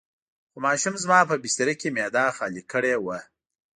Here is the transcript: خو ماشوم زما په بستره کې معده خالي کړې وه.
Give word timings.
خو 0.51 0.57
ماشوم 0.65 0.95
زما 1.03 1.19
په 1.29 1.35
بستره 1.43 1.73
کې 1.79 1.87
معده 1.95 2.25
خالي 2.37 2.63
کړې 2.71 2.95
وه. 3.05 3.17